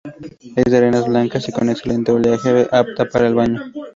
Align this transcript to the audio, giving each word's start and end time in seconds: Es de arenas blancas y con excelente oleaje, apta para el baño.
Es 0.55 0.63
de 0.71 0.77
arenas 0.77 1.05
blancas 1.07 1.47
y 1.47 1.51
con 1.51 1.69
excelente 1.69 2.11
oleaje, 2.11 2.67
apta 2.71 3.05
para 3.05 3.27
el 3.27 3.35
baño. 3.35 3.61